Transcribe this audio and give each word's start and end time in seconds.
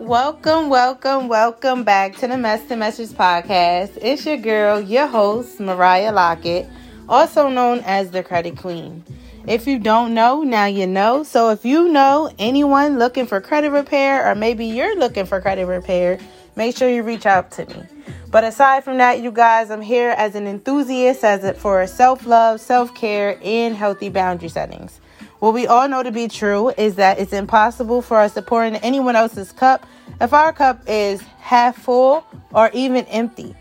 Welcome, 0.00 0.70
welcome, 0.70 1.28
welcome 1.28 1.84
back 1.84 2.16
to 2.16 2.26
the 2.26 2.38
Mess 2.38 2.66
to 2.68 2.76
Message 2.76 3.10
podcast. 3.10 3.98
It's 4.00 4.24
your 4.24 4.38
girl, 4.38 4.80
your 4.80 5.06
host, 5.06 5.60
Mariah 5.60 6.10
Lockett, 6.10 6.66
also 7.06 7.50
known 7.50 7.80
as 7.80 8.10
the 8.10 8.22
Credit 8.22 8.56
Queen. 8.56 9.04
If 9.46 9.66
you 9.66 9.78
don't 9.78 10.14
know, 10.14 10.42
now 10.42 10.64
you 10.64 10.86
know. 10.86 11.22
So 11.22 11.50
if 11.50 11.66
you 11.66 11.88
know 11.88 12.32
anyone 12.38 12.98
looking 12.98 13.26
for 13.26 13.42
credit 13.42 13.72
repair, 13.72 14.26
or 14.26 14.34
maybe 14.34 14.64
you're 14.64 14.96
looking 14.96 15.26
for 15.26 15.38
credit 15.38 15.66
repair, 15.66 16.18
make 16.56 16.78
sure 16.78 16.88
you 16.88 17.02
reach 17.02 17.26
out 17.26 17.50
to 17.52 17.66
me. 17.66 17.84
But 18.30 18.42
aside 18.44 18.84
from 18.84 18.96
that, 18.98 19.20
you 19.20 19.30
guys, 19.30 19.70
I'm 19.70 19.82
here 19.82 20.14
as 20.16 20.34
an 20.34 20.46
enthusiast 20.46 21.22
as 21.24 21.44
it 21.44 21.58
for 21.58 21.86
self 21.86 22.24
love, 22.24 22.62
self 22.62 22.94
care, 22.94 23.38
and 23.44 23.76
healthy 23.76 24.08
boundary 24.08 24.48
settings. 24.48 24.98
What 25.40 25.54
we 25.54 25.66
all 25.66 25.88
know 25.88 26.02
to 26.02 26.12
be 26.12 26.28
true 26.28 26.68
is 26.68 26.96
that 26.96 27.18
it's 27.18 27.32
impossible 27.32 28.02
for 28.02 28.18
us 28.18 28.34
to 28.34 28.42
pour 28.42 28.62
into 28.62 28.82
anyone 28.84 29.16
else's 29.16 29.52
cup 29.52 29.86
if 30.20 30.34
our 30.34 30.52
cup 30.52 30.82
is 30.86 31.22
half 31.38 31.78
full 31.78 32.26
or 32.52 32.70
even 32.74 33.06
empty. 33.06 33.56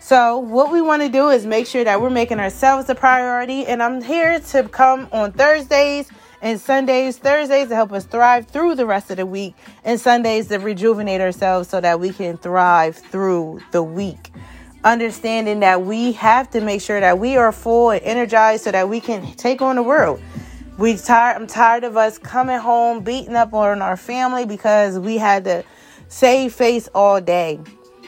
So, 0.00 0.38
what 0.38 0.72
we 0.72 0.80
want 0.80 1.02
to 1.02 1.08
do 1.08 1.28
is 1.28 1.46
make 1.46 1.68
sure 1.68 1.84
that 1.84 2.00
we're 2.00 2.10
making 2.10 2.40
ourselves 2.40 2.88
a 2.88 2.96
priority. 2.96 3.64
And 3.64 3.80
I'm 3.80 4.02
here 4.02 4.40
to 4.40 4.68
come 4.68 5.08
on 5.12 5.30
Thursdays 5.30 6.10
and 6.42 6.58
Sundays. 6.60 7.18
Thursdays 7.18 7.68
to 7.68 7.76
help 7.76 7.92
us 7.92 8.06
thrive 8.06 8.48
through 8.48 8.74
the 8.74 8.86
rest 8.86 9.12
of 9.12 9.18
the 9.18 9.26
week, 9.26 9.54
and 9.84 10.00
Sundays 10.00 10.48
to 10.48 10.56
rejuvenate 10.58 11.20
ourselves 11.20 11.68
so 11.68 11.80
that 11.80 12.00
we 12.00 12.10
can 12.10 12.38
thrive 12.38 12.96
through 12.96 13.60
the 13.70 13.84
week. 13.84 14.32
Understanding 14.82 15.60
that 15.60 15.82
we 15.82 16.12
have 16.12 16.50
to 16.50 16.60
make 16.60 16.80
sure 16.80 16.98
that 16.98 17.20
we 17.20 17.36
are 17.36 17.52
full 17.52 17.90
and 17.90 18.02
energized 18.02 18.64
so 18.64 18.72
that 18.72 18.88
we 18.88 19.00
can 19.00 19.32
take 19.34 19.62
on 19.62 19.76
the 19.76 19.82
world. 19.82 20.20
We 20.80 20.96
tired. 20.96 21.36
I'm 21.36 21.46
tired 21.46 21.84
of 21.84 21.98
us 21.98 22.16
coming 22.16 22.58
home 22.58 23.04
beating 23.04 23.36
up 23.36 23.52
on 23.52 23.82
our 23.82 23.98
family 23.98 24.46
because 24.46 24.98
we 24.98 25.18
had 25.18 25.44
to 25.44 25.62
save 26.08 26.54
face 26.54 26.88
all 26.94 27.20
day. 27.20 27.60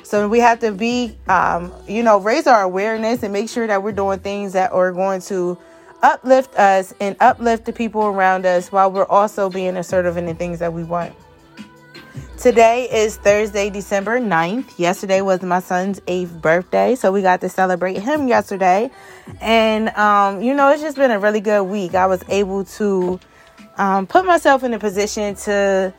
So 0.05 0.27
we 0.27 0.39
have 0.39 0.61
to 0.61 0.73
be, 0.73 1.19
um, 1.29 1.71
you 1.87 2.03
know, 2.03 2.19
raise 2.19 2.47
our 2.47 2.63
awareness 2.63 3.23
and 3.23 3.31
make 3.31 3.51
sure 3.51 3.67
that 3.67 3.83
we're 3.83 3.93
doing 3.93 4.21
things 4.21 4.55
that 4.55 4.73
are 4.73 4.91
going 4.91 5.21
to 5.23 5.59
uplift 6.03 6.55
us 6.55 6.95
and 6.99 7.15
uplift 7.21 7.67
the 7.67 7.75
people 7.75 8.05
around 8.05 8.47
us 8.47 8.73
while 8.73 8.91
we're 8.91 9.05
also 9.05 9.51
being 9.51 9.77
assertive 9.77 10.17
in 10.17 10.25
the 10.25 10.33
things 10.33 10.59
that 10.61 10.73
we 10.73 10.83
want. 10.83 11.15
Today 12.43 12.89
is 12.91 13.19
Thursday, 13.19 13.71
December 13.71 14.19
9th. 14.19 14.77
Yesterday 14.77 15.21
was 15.21 15.43
my 15.43 15.61
son's 15.61 16.01
eighth 16.09 16.33
birthday, 16.43 16.97
so 16.97 17.13
we 17.13 17.23
got 17.23 17.41
to 17.43 17.49
celebrate 17.49 17.99
him 17.99 18.27
yesterday. 18.27 18.91
And, 19.41 19.91
um, 19.91 20.43
you 20.43 20.53
know, 20.53 20.69
it's 20.71 20.83
just 20.83 20.97
been 20.97 21.13
a 21.13 21.21
really 21.21 21.39
good 21.39 21.63
week. 21.63 21.95
I 21.95 22.07
was 22.07 22.25
able 22.29 22.65
to 22.65 23.21
um, 23.77 24.09
put 24.09 24.25
myself 24.25 24.65
in 24.65 24.75
a 24.75 24.81
position 24.81 25.37
to 25.37 25.95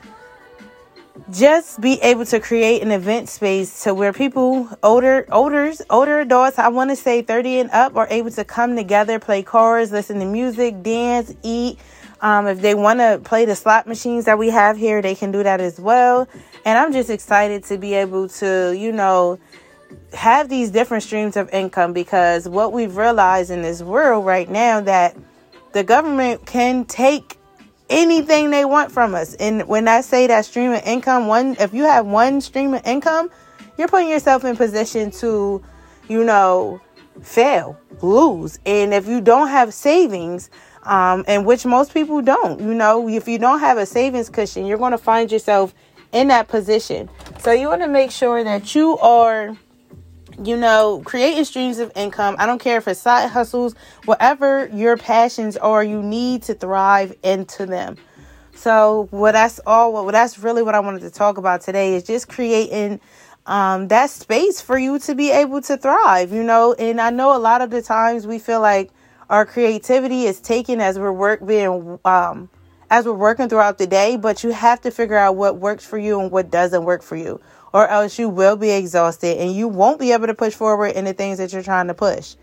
just 1.31 1.79
be 1.79 1.93
able 2.01 2.25
to 2.25 2.41
create 2.41 2.81
an 2.81 2.91
event 2.91 3.29
space 3.29 3.83
to 3.83 3.93
where 3.93 4.11
people 4.11 4.67
older 4.81 5.25
older 5.31 5.71
older 5.91 6.19
adults 6.21 6.57
i 6.57 6.67
want 6.67 6.89
to 6.89 6.95
say 6.95 7.21
30 7.21 7.59
and 7.59 7.69
up 7.69 7.95
are 7.95 8.07
able 8.09 8.31
to 8.31 8.43
come 8.43 8.75
together 8.75 9.19
play 9.19 9.43
cards 9.43 9.91
listen 9.91 10.19
to 10.19 10.25
music 10.25 10.81
dance 10.81 11.31
eat 11.43 11.77
um, 12.23 12.47
if 12.47 12.61
they 12.61 12.73
want 12.73 12.99
to 12.99 13.19
play 13.21 13.43
the 13.43 13.55
slot 13.55 13.85
machines 13.85 14.23
that 14.25 14.39
we 14.39 14.49
have 14.49 14.77
here, 14.77 15.01
they 15.01 15.13
can 15.13 15.31
do 15.31 15.43
that 15.43 15.59
as 15.59 15.77
well. 15.77 16.25
And 16.63 16.79
I'm 16.79 16.93
just 16.93 17.09
excited 17.09 17.65
to 17.65 17.77
be 17.77 17.93
able 17.95 18.29
to, 18.29 18.73
you 18.75 18.93
know, 18.93 19.39
have 20.13 20.47
these 20.47 20.71
different 20.71 21.03
streams 21.03 21.35
of 21.35 21.49
income 21.53 21.91
because 21.91 22.47
what 22.47 22.71
we've 22.71 22.95
realized 22.95 23.51
in 23.51 23.61
this 23.61 23.83
world 23.83 24.25
right 24.25 24.49
now 24.49 24.79
that 24.79 25.17
the 25.73 25.83
government 25.83 26.45
can 26.45 26.85
take 26.85 27.37
anything 27.89 28.51
they 28.51 28.63
want 28.63 28.89
from 28.89 29.13
us. 29.13 29.35
And 29.35 29.67
when 29.67 29.89
I 29.89 29.99
say 29.99 30.25
that 30.27 30.45
stream 30.45 30.71
of 30.71 30.81
income, 30.85 31.27
one 31.27 31.57
if 31.59 31.73
you 31.73 31.83
have 31.83 32.05
one 32.05 32.39
stream 32.39 32.73
of 32.73 32.87
income, 32.87 33.29
you're 33.77 33.89
putting 33.89 34.07
yourself 34.09 34.45
in 34.45 34.55
position 34.55 35.11
to, 35.11 35.61
you 36.07 36.23
know, 36.23 36.79
fail, 37.21 37.77
lose. 38.01 38.59
And 38.65 38.93
if 38.93 39.09
you 39.09 39.19
don't 39.19 39.49
have 39.49 39.73
savings, 39.73 40.49
um, 40.83 41.23
and 41.27 41.45
which 41.45 41.65
most 41.65 41.93
people 41.93 42.21
don't. 42.21 42.59
You 42.59 42.73
know, 42.73 43.07
if 43.07 43.27
you 43.27 43.37
don't 43.37 43.59
have 43.59 43.77
a 43.77 43.85
savings 43.85 44.29
cushion, 44.29 44.65
you're 44.65 44.77
going 44.77 44.91
to 44.91 44.97
find 44.97 45.31
yourself 45.31 45.73
in 46.11 46.27
that 46.27 46.47
position. 46.47 47.09
So 47.39 47.51
you 47.51 47.67
want 47.67 47.81
to 47.81 47.87
make 47.87 48.11
sure 48.11 48.43
that 48.43 48.75
you 48.75 48.97
are, 48.99 49.57
you 50.43 50.57
know, 50.57 51.01
creating 51.05 51.45
streams 51.45 51.79
of 51.79 51.91
income. 51.95 52.35
I 52.39 52.45
don't 52.45 52.59
care 52.59 52.77
if 52.77 52.87
it's 52.87 52.99
side 52.99 53.29
hustles, 53.29 53.75
whatever 54.05 54.69
your 54.73 54.97
passions 54.97 55.57
are, 55.57 55.83
you 55.83 56.01
need 56.01 56.43
to 56.43 56.53
thrive 56.53 57.15
into 57.23 57.65
them. 57.65 57.97
So 58.55 59.07
what 59.11 59.33
that's 59.33 59.59
all. 59.65 60.05
What 60.05 60.11
that's 60.11 60.37
really 60.37 60.63
what 60.63 60.75
I 60.75 60.79
wanted 60.79 61.01
to 61.01 61.09
talk 61.09 61.37
about 61.37 61.61
today 61.61 61.95
is 61.95 62.03
just 62.03 62.29
creating 62.29 63.01
um, 63.45 63.87
that 63.89 64.09
space 64.09 64.61
for 64.61 64.77
you 64.77 64.99
to 64.99 65.15
be 65.15 65.31
able 65.31 65.61
to 65.63 65.75
thrive. 65.75 66.31
You 66.31 66.43
know, 66.43 66.73
and 66.73 67.01
I 67.01 67.09
know 67.09 67.35
a 67.35 67.39
lot 67.39 67.61
of 67.61 67.71
the 67.71 67.81
times 67.81 68.27
we 68.27 68.39
feel 68.39 68.61
like 68.61 68.91
our 69.29 69.45
creativity 69.45 70.25
is 70.25 70.39
taken 70.39 70.81
as 70.81 70.99
we're 70.99 71.11
work 71.11 71.45
being 71.45 71.99
um, 72.05 72.49
as 72.89 73.05
we're 73.05 73.13
working 73.13 73.49
throughout 73.49 73.77
the 73.77 73.87
day, 73.87 74.17
but 74.17 74.43
you 74.43 74.51
have 74.51 74.81
to 74.81 74.91
figure 74.91 75.17
out 75.17 75.35
what 75.35 75.57
works 75.57 75.83
for 75.83 75.97
you 75.97 76.19
and 76.19 76.31
what 76.31 76.51
doesn't 76.51 76.83
work 76.83 77.01
for 77.01 77.15
you, 77.15 77.41
or 77.73 77.87
else 77.87 78.19
you 78.19 78.29
will 78.29 78.55
be 78.55 78.69
exhausted 78.69 79.39
and 79.39 79.51
you 79.51 79.67
won't 79.67 79.99
be 79.99 80.11
able 80.11 80.27
to 80.27 80.33
push 80.35 80.53
forward 80.53 80.89
in 80.89 81.05
the 81.05 81.13
things 81.13 81.39
that 81.39 81.51
you're 81.51 81.63
trying 81.63 81.87
to 81.87 81.93
push. 81.95 82.35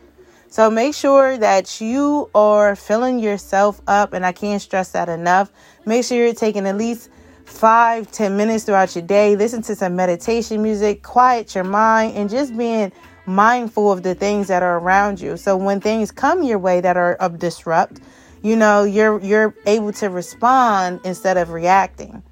So 0.48 0.68
make 0.68 0.96
sure 0.96 1.38
that 1.38 1.80
you 1.80 2.28
are 2.34 2.74
filling 2.74 3.20
yourself 3.20 3.80
up, 3.86 4.12
and 4.12 4.26
I 4.26 4.32
can't 4.32 4.60
stress 4.60 4.90
that 4.90 5.08
enough. 5.08 5.52
Make 5.86 6.04
sure 6.04 6.18
you're 6.18 6.34
taking 6.34 6.66
at 6.66 6.76
least 6.76 7.10
five, 7.44 8.10
ten 8.10 8.36
minutes 8.36 8.64
throughout 8.64 8.96
your 8.96 9.04
day. 9.04 9.36
Listen 9.36 9.62
to 9.62 9.76
some 9.76 9.94
meditation 9.94 10.60
music, 10.60 11.04
quiet 11.04 11.54
your 11.54 11.62
mind, 11.62 12.16
and 12.16 12.28
just 12.28 12.56
being 12.56 12.90
mindful 13.26 13.90
of 13.92 14.02
the 14.02 14.14
things 14.14 14.48
that 14.48 14.62
are 14.62 14.78
around 14.78 15.20
you. 15.20 15.36
So 15.36 15.56
when 15.56 15.80
things 15.80 16.10
come 16.10 16.42
your 16.42 16.58
way 16.58 16.80
that 16.80 16.96
are 16.96 17.14
of 17.16 17.38
disrupt, 17.38 18.00
you 18.42 18.56
know, 18.56 18.84
you're 18.84 19.20
you're 19.20 19.54
able 19.66 19.92
to 19.94 20.08
respond 20.08 21.00
instead 21.04 21.36
of 21.36 21.50
reacting. 21.50 22.22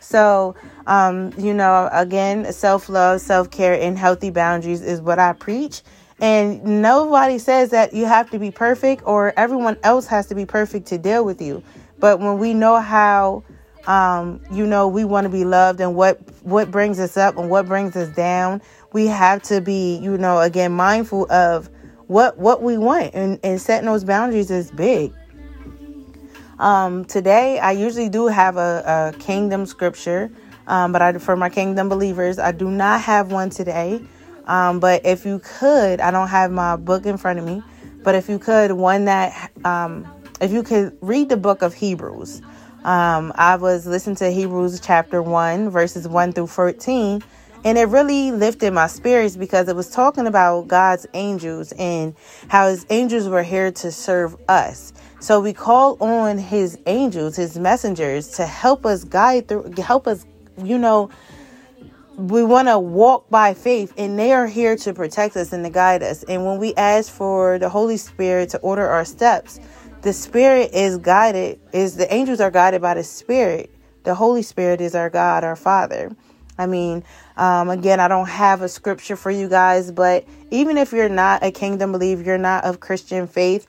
So, 0.00 0.54
um, 0.86 1.32
you 1.36 1.52
know, 1.52 1.88
again, 1.92 2.52
self 2.52 2.88
love, 2.88 3.20
self 3.20 3.50
care, 3.50 3.74
and 3.80 3.98
healthy 3.98 4.30
boundaries 4.30 4.82
is 4.82 5.00
what 5.00 5.18
I 5.18 5.32
preach. 5.32 5.82
And 6.20 6.80
nobody 6.80 7.38
says 7.38 7.70
that 7.70 7.92
you 7.92 8.06
have 8.06 8.30
to 8.30 8.38
be 8.38 8.50
perfect 8.50 9.02
or 9.04 9.34
everyone 9.36 9.76
else 9.82 10.06
has 10.06 10.26
to 10.28 10.34
be 10.34 10.46
perfect 10.46 10.86
to 10.88 10.98
deal 10.98 11.24
with 11.24 11.42
you. 11.42 11.62
But 11.98 12.20
when 12.20 12.38
we 12.38 12.54
know 12.54 12.80
how, 12.80 13.42
um, 13.86 14.40
you 14.50 14.66
know, 14.66 14.88
we 14.88 15.04
want 15.04 15.24
to 15.24 15.28
be 15.28 15.44
loved 15.44 15.80
and 15.80 15.94
what 15.94 16.20
what 16.42 16.70
brings 16.70 17.00
us 17.00 17.16
up 17.16 17.36
and 17.36 17.50
what 17.50 17.66
brings 17.66 17.96
us 17.96 18.08
down, 18.14 18.62
we 18.96 19.08
have 19.08 19.42
to 19.42 19.60
be, 19.60 19.98
you 19.98 20.16
know, 20.16 20.40
again, 20.40 20.72
mindful 20.72 21.30
of 21.30 21.68
what 22.06 22.38
what 22.38 22.62
we 22.62 22.78
want 22.78 23.10
and, 23.12 23.38
and 23.42 23.60
setting 23.60 23.84
those 23.84 24.04
boundaries 24.04 24.50
is 24.50 24.70
big. 24.70 25.12
Um, 26.58 27.04
today, 27.04 27.58
I 27.58 27.72
usually 27.72 28.08
do 28.08 28.26
have 28.28 28.56
a, 28.56 29.12
a 29.14 29.18
kingdom 29.18 29.66
scripture, 29.66 30.30
um, 30.66 30.92
but 30.92 31.02
I, 31.02 31.12
for 31.18 31.36
my 31.36 31.50
kingdom 31.50 31.90
believers, 31.90 32.38
I 32.38 32.52
do 32.52 32.70
not 32.70 33.02
have 33.02 33.30
one 33.30 33.50
today. 33.50 34.00
Um, 34.46 34.80
but 34.80 35.04
if 35.04 35.26
you 35.26 35.40
could, 35.40 36.00
I 36.00 36.10
don't 36.10 36.28
have 36.28 36.50
my 36.50 36.76
book 36.76 37.04
in 37.04 37.18
front 37.18 37.38
of 37.38 37.44
me, 37.44 37.62
but 38.02 38.14
if 38.14 38.30
you 38.30 38.38
could, 38.38 38.72
one 38.72 39.04
that, 39.04 39.50
um, 39.66 40.06
if 40.40 40.52
you 40.52 40.62
could 40.62 40.96
read 41.02 41.28
the 41.28 41.36
book 41.36 41.60
of 41.60 41.74
Hebrews. 41.74 42.40
Um, 42.82 43.32
I 43.34 43.56
was 43.56 43.84
listening 43.86 44.16
to 44.16 44.30
Hebrews 44.30 44.80
chapter 44.80 45.20
1, 45.20 45.68
verses 45.68 46.08
1 46.08 46.32
through 46.32 46.46
14, 46.46 47.22
and 47.66 47.76
it 47.76 47.88
really 47.88 48.30
lifted 48.30 48.72
my 48.72 48.86
spirits 48.86 49.36
because 49.36 49.66
it 49.66 49.74
was 49.74 49.90
talking 49.90 50.28
about 50.28 50.68
God's 50.68 51.04
angels 51.14 51.72
and 51.72 52.14
how 52.46 52.68
his 52.68 52.86
angels 52.90 53.28
were 53.28 53.42
here 53.42 53.72
to 53.72 53.90
serve 53.90 54.36
us. 54.48 54.92
So 55.18 55.40
we 55.40 55.52
call 55.52 55.96
on 56.00 56.38
his 56.38 56.78
angels, 56.86 57.34
his 57.34 57.58
messengers 57.58 58.28
to 58.36 58.46
help 58.46 58.86
us 58.86 59.02
guide 59.02 59.48
through 59.48 59.74
help 59.78 60.06
us, 60.06 60.24
you 60.62 60.78
know, 60.78 61.10
we 62.16 62.44
want 62.44 62.68
to 62.68 62.78
walk 62.78 63.28
by 63.30 63.52
faith 63.52 63.92
and 63.98 64.16
they 64.16 64.32
are 64.32 64.46
here 64.46 64.76
to 64.76 64.94
protect 64.94 65.36
us 65.36 65.52
and 65.52 65.64
to 65.64 65.70
guide 65.70 66.04
us. 66.04 66.22
And 66.22 66.46
when 66.46 66.58
we 66.58 66.72
ask 66.76 67.12
for 67.12 67.58
the 67.58 67.68
Holy 67.68 67.96
Spirit 67.96 68.50
to 68.50 68.58
order 68.58 68.86
our 68.86 69.04
steps, 69.04 69.58
the 70.02 70.12
Spirit 70.12 70.70
is 70.72 70.98
guided, 70.98 71.58
is 71.72 71.96
the 71.96 72.14
angels 72.14 72.40
are 72.40 72.52
guided 72.52 72.80
by 72.80 72.94
the 72.94 73.02
Spirit. 73.02 73.74
The 74.04 74.14
Holy 74.14 74.42
Spirit 74.42 74.80
is 74.80 74.94
our 74.94 75.10
God, 75.10 75.42
our 75.42 75.56
Father. 75.56 76.12
I 76.58 76.66
mean, 76.66 77.04
um, 77.36 77.68
again, 77.68 78.00
I 78.00 78.08
don't 78.08 78.28
have 78.28 78.62
a 78.62 78.68
scripture 78.68 79.16
for 79.16 79.30
you 79.30 79.48
guys, 79.48 79.90
but 79.90 80.24
even 80.50 80.78
if 80.78 80.92
you're 80.92 81.08
not 81.08 81.42
a 81.42 81.50
kingdom 81.50 81.92
believer, 81.92 82.22
you're 82.22 82.38
not 82.38 82.64
of 82.64 82.80
Christian 82.80 83.26
faith, 83.26 83.66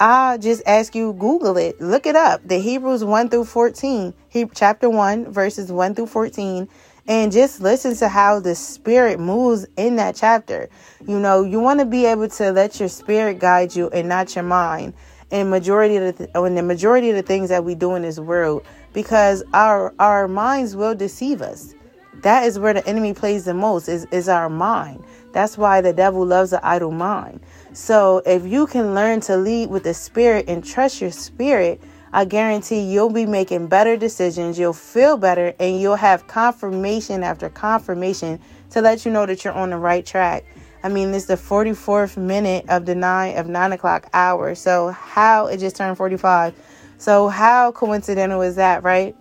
I 0.00 0.38
just 0.38 0.62
ask 0.64 0.94
you 0.94 1.12
Google 1.14 1.56
it, 1.56 1.80
look 1.80 2.06
it 2.06 2.14
up. 2.14 2.46
The 2.46 2.58
Hebrews 2.58 3.04
1 3.04 3.30
through 3.30 3.46
14, 3.46 4.14
he, 4.28 4.46
chapter 4.54 4.88
1, 4.88 5.32
verses 5.32 5.72
1 5.72 5.96
through 5.96 6.06
14, 6.06 6.68
and 7.08 7.32
just 7.32 7.60
listen 7.60 7.96
to 7.96 8.08
how 8.08 8.38
the 8.38 8.54
spirit 8.54 9.18
moves 9.18 9.66
in 9.76 9.96
that 9.96 10.14
chapter. 10.14 10.68
You 11.04 11.18
know, 11.18 11.42
you 11.42 11.58
want 11.58 11.80
to 11.80 11.86
be 11.86 12.04
able 12.06 12.28
to 12.28 12.52
let 12.52 12.78
your 12.78 12.88
spirit 12.88 13.40
guide 13.40 13.74
you 13.74 13.88
and 13.90 14.08
not 14.08 14.36
your 14.36 14.44
mind. 14.44 14.94
And 15.30 15.50
majority 15.50 15.96
of 15.96 16.16
the 16.16 16.26
th- 16.26 16.30
the 16.32 16.62
majority 16.62 17.10
of 17.10 17.16
the 17.16 17.22
things 17.22 17.48
that 17.48 17.64
we 17.64 17.74
do 17.74 17.94
in 17.96 18.02
this 18.02 18.18
world, 18.18 18.64
because 18.92 19.42
our 19.52 19.92
our 19.98 20.26
minds 20.28 20.74
will 20.74 20.94
deceive 20.94 21.42
us 21.42 21.74
that 22.22 22.44
is 22.44 22.58
where 22.58 22.74
the 22.74 22.86
enemy 22.86 23.14
plays 23.14 23.44
the 23.44 23.54
most 23.54 23.88
is, 23.88 24.06
is 24.10 24.28
our 24.28 24.48
mind. 24.48 25.04
That's 25.32 25.56
why 25.56 25.80
the 25.80 25.92
devil 25.92 26.24
loves 26.24 26.52
an 26.52 26.60
idle 26.62 26.90
mind. 26.90 27.40
So 27.72 28.22
if 28.26 28.44
you 28.44 28.66
can 28.66 28.94
learn 28.94 29.20
to 29.22 29.36
lead 29.36 29.70
with 29.70 29.84
the 29.84 29.94
spirit 29.94 30.46
and 30.48 30.64
trust 30.64 31.00
your 31.00 31.12
spirit, 31.12 31.80
I 32.12 32.24
guarantee 32.24 32.80
you'll 32.80 33.10
be 33.10 33.26
making 33.26 33.66
better 33.66 33.96
decisions, 33.96 34.58
you'll 34.58 34.72
feel 34.72 35.16
better, 35.16 35.54
and 35.60 35.80
you'll 35.80 35.96
have 35.96 36.26
confirmation 36.26 37.22
after 37.22 37.50
confirmation 37.50 38.40
to 38.70 38.80
let 38.80 39.04
you 39.04 39.12
know 39.12 39.26
that 39.26 39.44
you're 39.44 39.52
on 39.52 39.70
the 39.70 39.76
right 39.76 40.04
track. 40.04 40.44
I 40.82 40.88
mean, 40.88 41.12
this 41.12 41.24
is 41.24 41.28
the 41.28 41.34
44th 41.34 42.16
minute 42.16 42.64
of 42.68 42.86
the 42.86 42.94
nine 42.94 43.36
of 43.36 43.46
nine 43.46 43.72
o'clock 43.72 44.08
hour. 44.14 44.54
So 44.54 44.88
how 44.88 45.46
it 45.48 45.58
just 45.58 45.76
turned 45.76 45.96
45. 45.96 46.54
So 46.98 47.28
how 47.28 47.72
coincidental 47.72 48.42
is 48.42 48.56
that, 48.56 48.82
right? 48.82 49.14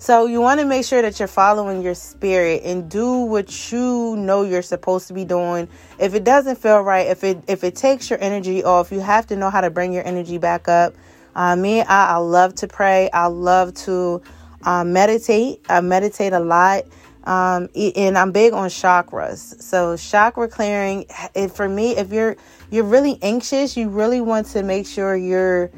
So 0.00 0.24
you 0.24 0.40
want 0.40 0.60
to 0.60 0.66
make 0.66 0.86
sure 0.86 1.02
that 1.02 1.18
you're 1.18 1.28
following 1.28 1.82
your 1.82 1.94
spirit 1.94 2.62
and 2.64 2.90
do 2.90 3.18
what 3.18 3.70
you 3.70 4.16
know 4.16 4.44
you're 4.44 4.62
supposed 4.62 5.08
to 5.08 5.12
be 5.12 5.26
doing. 5.26 5.68
If 5.98 6.14
it 6.14 6.24
doesn't 6.24 6.56
feel 6.56 6.80
right, 6.80 7.06
if 7.06 7.22
it 7.22 7.44
if 7.48 7.64
it 7.64 7.76
takes 7.76 8.08
your 8.08 8.18
energy 8.18 8.64
off, 8.64 8.90
you 8.90 9.00
have 9.00 9.26
to 9.26 9.36
know 9.36 9.50
how 9.50 9.60
to 9.60 9.68
bring 9.68 9.92
your 9.92 10.06
energy 10.06 10.38
back 10.38 10.68
up. 10.68 10.94
Uh, 11.36 11.54
me, 11.54 11.82
I, 11.82 12.14
I 12.14 12.16
love 12.16 12.54
to 12.56 12.66
pray. 12.66 13.10
I 13.12 13.26
love 13.26 13.74
to 13.74 14.22
uh, 14.62 14.84
meditate. 14.84 15.60
I 15.68 15.82
meditate 15.82 16.32
a 16.32 16.40
lot. 16.40 16.84
Um, 17.24 17.68
and 17.76 18.16
I'm 18.16 18.32
big 18.32 18.54
on 18.54 18.70
chakras. 18.70 19.60
So 19.60 19.98
chakra 19.98 20.48
clearing, 20.48 21.04
it, 21.34 21.52
for 21.52 21.68
me, 21.68 21.98
if 21.98 22.10
you're 22.10 22.38
you're 22.70 22.84
really 22.84 23.18
anxious, 23.20 23.76
you 23.76 23.90
really 23.90 24.22
want 24.22 24.46
to 24.46 24.62
make 24.62 24.86
sure 24.86 25.14
you're 25.14 25.70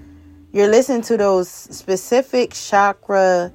you're 0.53 0.69
listening 0.69 1.03
to 1.03 1.17
those 1.17 1.49
specific 1.49 2.53
chakra 2.53 3.53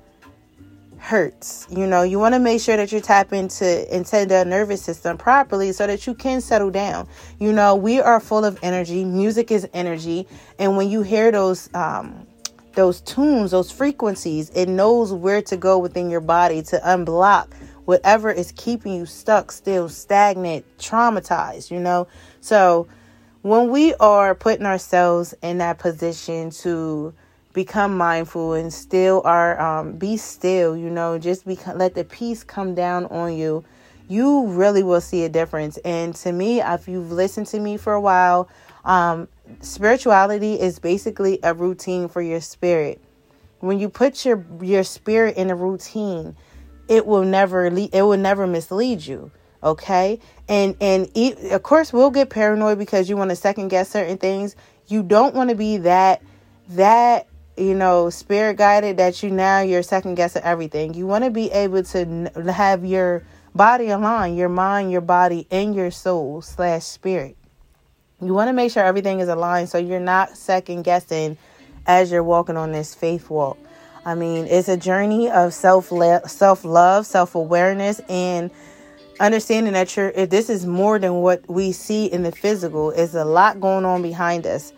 hertz. 0.99 1.67
You 1.69 1.87
know, 1.87 2.03
you 2.03 2.19
want 2.19 2.33
to 2.33 2.39
make 2.39 2.61
sure 2.61 2.77
that 2.77 2.91
you 2.91 2.99
tap 2.99 3.33
into 3.33 3.65
the 3.65 4.45
nervous 4.47 4.81
system 4.81 5.17
properly 5.17 5.71
so 5.71 5.87
that 5.87 6.07
you 6.07 6.13
can 6.13 6.41
settle 6.41 6.71
down. 6.71 7.07
You 7.39 7.53
know, 7.53 7.75
we 7.75 7.99
are 7.99 8.19
full 8.19 8.45
of 8.45 8.59
energy. 8.61 9.03
Music 9.05 9.51
is 9.51 9.67
energy, 9.73 10.27
and 10.59 10.77
when 10.77 10.89
you 10.89 11.01
hear 11.01 11.31
those 11.31 11.69
um 11.73 12.27
those 12.73 13.01
tunes, 13.01 13.51
those 13.51 13.71
frequencies, 13.71 14.51
it 14.51 14.67
knows 14.69 15.11
where 15.11 15.41
to 15.41 15.57
go 15.57 15.79
within 15.79 16.11
your 16.11 16.21
body 16.21 16.61
to 16.61 16.79
unblock 16.85 17.47
whatever 17.85 18.29
is 18.29 18.51
keeping 18.51 18.93
you 18.93 19.05
stuck, 19.05 19.49
still 19.49 19.87
stagnant, 19.87 20.65
traumatized, 20.77 21.71
you 21.71 21.79
know? 21.79 22.05
So 22.41 22.87
when 23.41 23.69
we 23.69 23.93
are 23.95 24.35
putting 24.35 24.65
ourselves 24.65 25.33
in 25.41 25.57
that 25.59 25.79
position 25.79 26.49
to 26.49 27.13
become 27.57 27.97
mindful 27.97 28.53
and 28.53 28.71
still 28.71 29.19
are 29.25 29.59
um, 29.59 29.93
be 29.93 30.15
still, 30.15 30.77
you 30.77 30.91
know, 30.91 31.17
just 31.17 31.43
become, 31.43 31.75
let 31.75 31.95
the 31.95 32.03
peace 32.03 32.43
come 32.43 32.75
down 32.75 33.07
on 33.07 33.33
you, 33.33 33.65
you 34.07 34.45
really 34.49 34.83
will 34.83 35.01
see 35.01 35.23
a 35.23 35.29
difference. 35.29 35.77
And 35.77 36.13
to 36.17 36.31
me, 36.31 36.61
if 36.61 36.87
you've 36.87 37.11
listened 37.11 37.47
to 37.47 37.59
me 37.59 37.75
for 37.77 37.93
a 37.93 37.99
while, 37.99 38.47
um, 38.85 39.27
spirituality 39.59 40.53
is 40.59 40.77
basically 40.77 41.39
a 41.41 41.55
routine 41.55 42.07
for 42.07 42.21
your 42.21 42.41
spirit. 42.41 43.01
When 43.59 43.79
you 43.79 43.89
put 43.89 44.23
your 44.23 44.45
your 44.61 44.83
spirit 44.83 45.35
in 45.35 45.49
a 45.49 45.55
routine, 45.55 46.35
it 46.87 47.07
will 47.07 47.25
never 47.25 47.71
lead, 47.71 47.89
it 47.91 48.03
will 48.03 48.19
never 48.19 48.45
mislead 48.45 49.03
you 49.03 49.31
okay 49.63 50.19
and 50.47 50.75
and 50.79 51.09
it, 51.15 51.51
of 51.51 51.63
course 51.63 51.91
we'll 51.91 52.11
get 52.11 52.29
paranoid 52.29 52.77
because 52.77 53.09
you 53.09 53.17
want 53.17 53.31
to 53.31 53.35
second 53.35 53.69
guess 53.69 53.89
certain 53.89 54.15
things 54.15 54.55
you 54.85 55.01
don't 55.01 55.33
want 55.33 55.49
to 55.49 55.55
be 55.55 55.77
that 55.77 56.21
that 56.69 57.25
you 57.57 57.73
know 57.73 58.09
spirit 58.09 58.57
guided 58.57 58.97
that 58.97 59.21
you 59.23 59.29
now 59.29 59.61
you're 59.61 59.83
second 59.83 60.15
guessing 60.15 60.43
everything 60.43 60.93
you 60.93 61.07
want 61.07 61.23
to 61.23 61.29
be 61.29 61.51
able 61.51 61.83
to 61.83 62.31
have 62.51 62.85
your 62.85 63.23
body 63.55 63.89
aligned 63.89 64.37
your 64.37 64.49
mind 64.49 64.91
your 64.91 65.01
body 65.01 65.47
and 65.51 65.75
your 65.75 65.91
soul 65.91 66.41
slash 66.41 66.83
spirit 66.83 67.35
you 68.21 68.33
want 68.33 68.47
to 68.47 68.53
make 68.53 68.71
sure 68.71 68.83
everything 68.83 69.19
is 69.19 69.29
aligned 69.29 69.69
so 69.69 69.77
you're 69.77 69.99
not 69.99 70.37
second 70.37 70.83
guessing 70.83 71.37
as 71.85 72.11
you're 72.11 72.23
walking 72.23 72.57
on 72.57 72.71
this 72.71 72.93
faith 72.93 73.29
walk 73.29 73.57
I 74.07 74.15
mean, 74.15 74.47
it's 74.47 74.69
a 74.69 74.77
journey 74.77 75.29
of 75.29 75.53
self 75.53 75.91
self 76.29 76.63
love, 76.63 77.05
self 77.05 77.35
awareness, 77.35 77.99
and 78.07 78.49
understanding 79.19 79.73
that 79.73 79.97
you're. 79.97 80.11
If 80.11 80.29
this 80.29 80.49
is 80.49 80.65
more 80.65 80.97
than 80.97 81.15
what 81.15 81.43
we 81.49 81.73
see 81.73 82.05
in 82.05 82.23
the 82.23 82.31
physical, 82.31 82.91
is 82.91 83.15
a 83.15 83.25
lot 83.25 83.59
going 83.59 83.83
on 83.83 84.01
behind 84.01 84.47
us. 84.47 84.71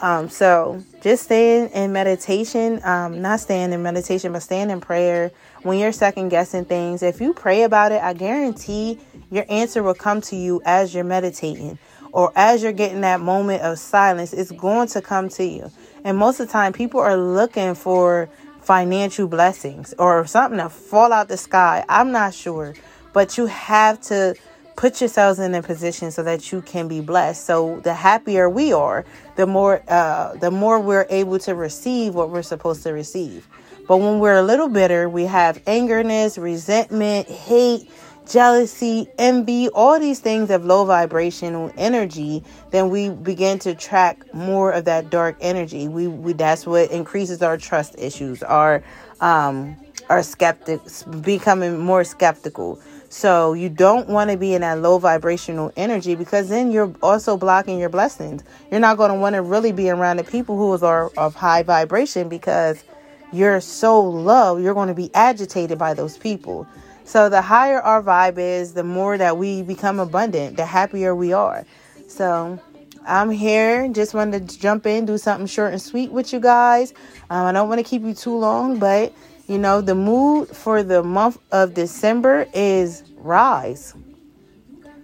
Um, 0.00 0.28
so 0.28 0.82
just 1.00 1.24
staying 1.24 1.70
in 1.70 1.92
meditation, 1.92 2.80
um, 2.84 3.22
not 3.22 3.40
staying 3.40 3.72
in 3.72 3.82
meditation, 3.82 4.32
but 4.32 4.42
staying 4.42 4.70
in 4.70 4.80
prayer. 4.80 5.30
When 5.62 5.78
you're 5.78 5.92
second 5.92 6.28
guessing 6.28 6.64
things, 6.64 7.02
if 7.02 7.20
you 7.20 7.32
pray 7.32 7.62
about 7.62 7.92
it, 7.92 8.02
I 8.02 8.12
guarantee 8.12 8.98
your 9.30 9.46
answer 9.48 9.82
will 9.82 9.94
come 9.94 10.20
to 10.22 10.36
you 10.36 10.60
as 10.64 10.94
you're 10.94 11.04
meditating 11.04 11.78
or 12.12 12.32
as 12.36 12.62
you're 12.62 12.72
getting 12.72 13.00
that 13.00 13.20
moment 13.20 13.62
of 13.62 13.78
silence. 13.78 14.32
It's 14.32 14.52
going 14.52 14.88
to 14.88 15.00
come 15.00 15.28
to 15.30 15.44
you. 15.44 15.70
And 16.04 16.16
most 16.18 16.40
of 16.40 16.46
the 16.46 16.52
time, 16.52 16.72
people 16.72 17.00
are 17.00 17.16
looking 17.16 17.74
for 17.74 18.28
financial 18.60 19.28
blessings 19.28 19.94
or 19.98 20.26
something 20.26 20.58
to 20.58 20.68
fall 20.68 21.12
out 21.12 21.28
the 21.28 21.36
sky. 21.36 21.84
I'm 21.88 22.12
not 22.12 22.34
sure, 22.34 22.74
but 23.12 23.38
you 23.38 23.46
have 23.46 24.00
to 24.02 24.34
put 24.76 25.00
yourselves 25.00 25.38
in 25.38 25.54
a 25.54 25.62
position 25.62 26.10
so 26.10 26.22
that 26.22 26.52
you 26.52 26.62
can 26.62 26.86
be 26.86 27.00
blessed. 27.00 27.44
So 27.44 27.80
the 27.80 27.94
happier 27.94 28.48
we 28.48 28.72
are, 28.72 29.04
the 29.36 29.46
more 29.46 29.82
uh, 29.88 30.34
the 30.36 30.50
more 30.50 30.78
we're 30.78 31.06
able 31.10 31.38
to 31.40 31.54
receive 31.54 32.14
what 32.14 32.30
we're 32.30 32.42
supposed 32.42 32.82
to 32.84 32.92
receive. 32.92 33.48
But 33.88 33.98
when 33.98 34.18
we're 34.18 34.36
a 34.36 34.42
little 34.42 34.68
bitter, 34.68 35.08
we 35.08 35.24
have 35.24 35.64
angerness, 35.64 36.42
resentment, 36.42 37.28
hate, 37.28 37.88
jealousy, 38.28 39.08
envy, 39.18 39.68
all 39.68 39.98
these 40.00 40.18
things 40.18 40.50
of 40.50 40.64
low 40.64 40.84
vibrational 40.84 41.72
energy, 41.76 42.42
then 42.70 42.90
we 42.90 43.10
begin 43.10 43.58
to 43.60 43.74
track 43.74 44.34
more 44.34 44.72
of 44.72 44.84
that 44.86 45.10
dark 45.10 45.36
energy. 45.40 45.88
We, 45.88 46.08
we 46.08 46.32
that's 46.32 46.66
what 46.66 46.90
increases 46.90 47.42
our 47.42 47.56
trust 47.56 47.94
issues, 47.98 48.42
our 48.42 48.82
um 49.20 49.76
our 50.10 50.22
skeptics 50.22 51.02
becoming 51.02 51.78
more 51.78 52.04
skeptical. 52.04 52.80
So 53.08 53.52
you 53.52 53.68
don't 53.68 54.08
want 54.08 54.30
to 54.30 54.36
be 54.36 54.54
in 54.54 54.62
that 54.62 54.80
low 54.80 54.98
vibrational 54.98 55.72
energy 55.76 56.14
because 56.14 56.48
then 56.48 56.72
you're 56.72 56.94
also 57.02 57.36
blocking 57.36 57.78
your 57.78 57.88
blessings. 57.88 58.42
You're 58.70 58.80
not 58.80 58.96
going 58.96 59.10
to 59.10 59.18
want 59.18 59.34
to 59.34 59.42
really 59.42 59.72
be 59.72 59.90
around 59.90 60.16
the 60.18 60.24
people 60.24 60.56
who 60.56 60.84
are 60.84 61.10
of 61.16 61.34
high 61.34 61.62
vibration 61.62 62.28
because 62.28 62.84
you're 63.32 63.60
so 63.60 64.02
low, 64.02 64.56
you're 64.56 64.74
going 64.74 64.88
to 64.88 64.94
be 64.94 65.10
agitated 65.14 65.78
by 65.78 65.94
those 65.94 66.16
people. 66.18 66.66
So 67.04 67.28
the 67.28 67.40
higher 67.40 67.80
our 67.80 68.02
vibe 68.02 68.38
is, 68.38 68.74
the 68.74 68.82
more 68.82 69.16
that 69.16 69.38
we 69.38 69.62
become 69.62 70.00
abundant, 70.00 70.56
the 70.56 70.66
happier 70.66 71.14
we 71.14 71.32
are. 71.32 71.64
So 72.08 72.60
I'm 73.06 73.30
here. 73.30 73.88
Just 73.88 74.14
wanted 74.14 74.48
to 74.48 74.58
jump 74.58 74.86
in, 74.86 75.06
do 75.06 75.16
something 75.16 75.46
short 75.46 75.72
and 75.72 75.80
sweet 75.80 76.10
with 76.10 76.32
you 76.32 76.40
guys. 76.40 76.92
Um, 77.30 77.46
I 77.46 77.52
don't 77.52 77.68
want 77.68 77.78
to 77.78 77.84
keep 77.84 78.02
you 78.02 78.14
too 78.14 78.36
long, 78.36 78.78
but 78.78 79.12
you 79.46 79.58
know, 79.58 79.80
the 79.80 79.94
mood 79.94 80.48
for 80.48 80.82
the 80.82 81.02
month 81.02 81.38
of 81.52 81.74
December 81.74 82.46
is 82.52 83.02
rise. 83.16 83.94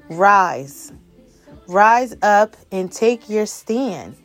Rise. 0.09 0.93
Rise 1.69 2.15
up 2.23 2.57
and 2.71 2.91
take 2.91 3.29
your 3.29 3.47
stand. 3.47 4.17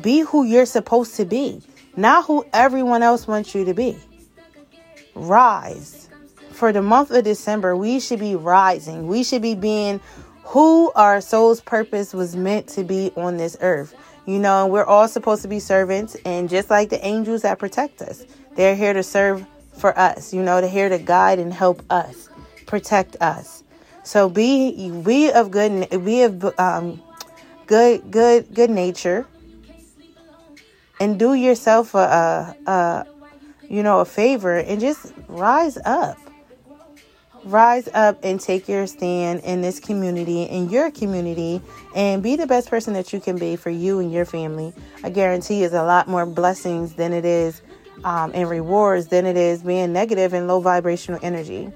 Be 0.00 0.20
who 0.20 0.44
you're 0.44 0.66
supposed 0.66 1.16
to 1.16 1.24
be, 1.24 1.60
not 1.96 2.24
who 2.26 2.44
everyone 2.52 3.02
else 3.02 3.26
wants 3.26 3.54
you 3.54 3.64
to 3.64 3.74
be. 3.74 3.98
Rise 5.14 5.98
for 6.58 6.72
the 6.72 6.82
month 6.82 7.12
of 7.12 7.22
December, 7.22 7.76
we 7.76 8.00
should 8.00 8.18
be 8.18 8.34
rising. 8.34 9.06
We 9.06 9.22
should 9.22 9.42
be 9.42 9.54
being 9.54 10.00
who 10.42 10.90
our 10.96 11.20
soul's 11.20 11.60
purpose 11.60 12.12
was 12.12 12.34
meant 12.34 12.66
to 12.70 12.82
be 12.82 13.12
on 13.16 13.36
this 13.36 13.56
earth. 13.60 13.94
You 14.26 14.40
know, 14.40 14.66
we're 14.66 14.84
all 14.84 15.06
supposed 15.06 15.42
to 15.42 15.48
be 15.48 15.60
servants, 15.60 16.16
and 16.24 16.50
just 16.50 16.68
like 16.68 16.90
the 16.90 17.02
angels 17.06 17.42
that 17.42 17.60
protect 17.60 18.02
us, 18.02 18.24
they're 18.56 18.74
here 18.74 18.92
to 18.92 19.04
serve 19.04 19.46
for 19.78 19.98
us. 19.98 20.32
You 20.32 20.42
know, 20.42 20.60
they're 20.60 20.70
here 20.70 20.88
to 20.88 20.98
guide 20.98 21.38
and 21.38 21.52
help 21.52 21.82
us, 21.90 22.28
protect 22.66 23.16
us. 23.20 23.62
So 24.02 24.28
be 24.28 24.90
be 25.02 25.30
of 25.30 25.50
good, 25.50 25.88
be 26.04 26.22
of 26.22 26.58
um, 26.58 27.02
good, 27.66 28.10
good, 28.10 28.54
good 28.54 28.70
nature, 28.70 29.26
and 31.00 31.18
do 31.18 31.34
yourself 31.34 31.94
a, 31.94 32.54
a, 32.66 32.70
a 32.70 33.06
you 33.68 33.82
know 33.82 34.00
a 34.00 34.04
favor 34.04 34.56
and 34.56 34.80
just 34.80 35.12
rise 35.28 35.76
up 35.84 36.16
rise 37.44 37.88
up 37.94 38.18
and 38.22 38.40
take 38.40 38.68
your 38.68 38.86
stand 38.86 39.40
in 39.40 39.60
this 39.62 39.80
community, 39.80 40.42
in 40.42 40.68
your 40.68 40.90
community, 40.90 41.60
and 41.94 42.22
be 42.22 42.36
the 42.36 42.46
best 42.46 42.68
person 42.68 42.92
that 42.94 43.12
you 43.12 43.20
can 43.20 43.38
be 43.38 43.56
for 43.56 43.70
you 43.70 44.00
and 44.00 44.12
your 44.12 44.24
family. 44.24 44.72
I 45.02 45.10
guarantee 45.10 45.62
is 45.62 45.72
a 45.72 45.82
lot 45.82 46.08
more 46.08 46.26
blessings 46.26 46.94
than 46.94 47.12
it 47.12 47.24
is 47.24 47.62
um, 48.04 48.32
and 48.34 48.48
rewards 48.48 49.08
than 49.08 49.26
it 49.26 49.36
is 49.36 49.62
being 49.62 49.92
negative 49.92 50.32
and 50.32 50.46
low 50.48 50.60
vibrational 50.60 51.20
energy. 51.22 51.72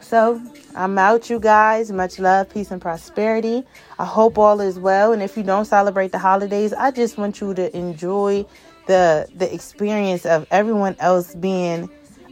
So 0.00 0.40
I'm 0.74 0.98
out, 0.98 1.30
you 1.30 1.40
guys. 1.40 1.90
Much 1.90 2.18
love, 2.18 2.50
peace, 2.50 2.70
and 2.70 2.80
prosperity. 2.80 3.64
I 3.98 4.04
hope 4.04 4.38
all 4.38 4.60
is 4.60 4.78
well. 4.78 5.12
And 5.12 5.22
if 5.22 5.36
you 5.36 5.42
don't 5.42 5.64
celebrate 5.64 6.12
the 6.12 6.18
holidays, 6.18 6.72
I 6.72 6.90
just 6.90 7.18
want 7.18 7.40
you 7.40 7.54
to 7.54 7.76
enjoy 7.76 8.44
the 8.86 9.28
the 9.34 9.52
experience 9.52 10.24
of 10.26 10.46
everyone 10.50 10.96
else 11.00 11.34
being 11.34 11.90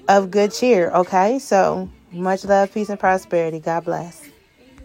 of 0.09 0.31
good 0.31 0.53
cheer. 0.53 0.91
Okay, 0.91 1.39
so 1.39 1.89
Much 2.15 2.45
love, 2.45 2.73
peace, 2.73 2.91
and 2.91 3.01
prosperity. 3.01 3.59
God 3.59 3.85
bless. 3.85 4.29